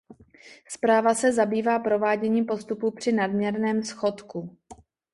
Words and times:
Zpráva 0.67 1.13
se 1.15 1.33
zabývá 1.33 1.79
prováděním 1.79 2.45
postupu 2.45 2.91
při 2.91 3.11
nadměrném 3.11 3.83
schodku. 3.83 4.57